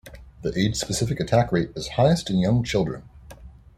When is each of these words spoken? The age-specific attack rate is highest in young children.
The 0.41 0.57
age-specific 0.59 1.19
attack 1.19 1.51
rate 1.51 1.73
is 1.75 1.89
highest 1.89 2.31
in 2.31 2.39
young 2.39 2.63
children. 2.63 3.03